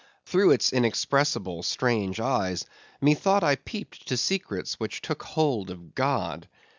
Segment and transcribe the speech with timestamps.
[0.25, 2.65] Through its inexpressible, strange eyes,
[3.01, 6.47] methought I peeped to secrets which took hold of God.